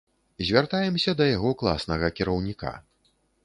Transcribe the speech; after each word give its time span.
Звяртаемся 0.47 1.11
да 1.21 1.27
яго 1.35 1.53
класнага 1.59 2.13
кіраўніка. 2.21 2.77